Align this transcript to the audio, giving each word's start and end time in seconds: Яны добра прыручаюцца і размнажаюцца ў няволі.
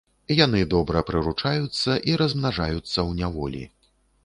Яны 0.37 0.61
добра 0.71 1.03
прыручаюцца 1.09 1.91
і 2.11 2.17
размнажаюцца 2.23 2.87
ў 2.87 3.11
няволі. 3.23 3.63